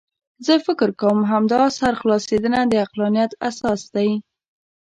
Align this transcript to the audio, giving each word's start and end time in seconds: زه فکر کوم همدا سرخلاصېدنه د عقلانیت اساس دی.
زه 0.45 0.53
فکر 0.65 0.89
کوم 1.01 1.19
همدا 1.31 1.61
سرخلاصېدنه 1.79 2.59
د 2.65 2.73
عقلانیت 2.83 3.31
اساس 3.49 3.81
دی. 3.95 4.09